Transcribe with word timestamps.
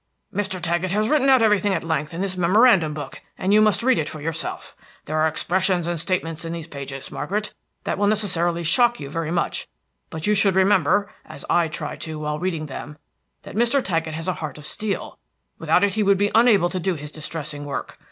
"Mr. 0.33 0.59
Taggett 0.59 0.89
has 0.89 1.09
written 1.09 1.29
out 1.29 1.43
everything 1.43 1.75
at 1.75 1.83
length 1.83 2.11
in 2.11 2.21
this 2.21 2.35
memorandum 2.35 2.91
book, 2.91 3.21
and 3.37 3.53
you 3.53 3.61
must 3.61 3.83
read 3.83 3.99
it 3.99 4.09
for 4.09 4.19
yourself. 4.19 4.75
There 5.05 5.15
are 5.19 5.27
expressions 5.27 5.85
and 5.85 5.99
statements 5.99 6.43
in 6.43 6.53
these 6.53 6.65
pages, 6.67 7.11
Margaret, 7.11 7.53
that 7.83 7.99
will 7.99 8.07
necessarily 8.07 8.63
shock 8.63 8.99
you 8.99 9.11
very 9.11 9.29
much; 9.29 9.67
but 10.09 10.25
you 10.25 10.33
should 10.33 10.55
remember, 10.55 11.11
as 11.23 11.45
I 11.51 11.67
tried 11.67 12.01
to 12.01 12.17
while 12.17 12.39
reading 12.39 12.65
them, 12.65 12.97
that 13.43 13.53
Mr. 13.55 13.79
Taggett 13.79 14.13
has 14.15 14.27
a 14.27 14.33
heart 14.41 14.57
of 14.57 14.65
steel; 14.65 15.19
without 15.59 15.83
it 15.83 15.93
he 15.93 16.01
would 16.01 16.17
be 16.17 16.31
unable 16.33 16.69
to 16.69 16.79
do 16.79 16.95
his 16.95 17.11
distressing 17.11 17.63
work. 17.63 17.99